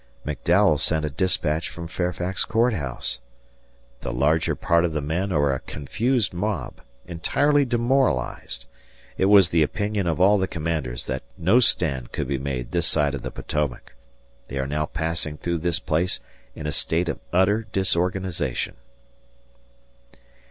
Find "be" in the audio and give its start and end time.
12.27-12.39